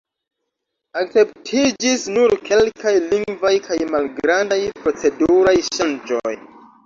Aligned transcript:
Akceptiĝis 1.01 2.05
nur 2.15 2.33
kelkaj 2.47 2.93
lingvaj 3.13 3.53
kaj 3.67 3.77
malgrandaj 3.97 4.59
proceduraj 4.81 5.55
ŝanĝoj. 5.69 6.35